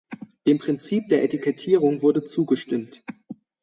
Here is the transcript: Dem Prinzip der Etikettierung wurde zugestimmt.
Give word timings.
Dem 0.47 0.57
Prinzip 0.57 1.09
der 1.09 1.21
Etikettierung 1.21 2.01
wurde 2.01 2.23
zugestimmt. 2.25 3.03